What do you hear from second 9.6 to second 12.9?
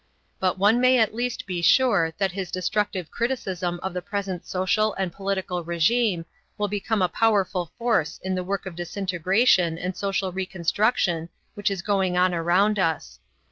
and social reconstruction which is going on around